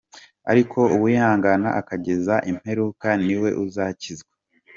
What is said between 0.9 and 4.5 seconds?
uwihangana akageza imperuka ni we uzakizwa.